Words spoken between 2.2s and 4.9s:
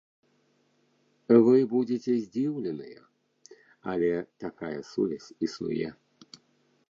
здзіўленыя, але такая